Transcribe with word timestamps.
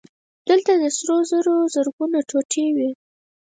دلته 0.47 0.71
د 0.81 0.83
سرو 0.97 1.17
زرو 1.31 1.55
زرګونه 1.73 2.19
ټوټې 2.29 2.65
وې 2.75 2.89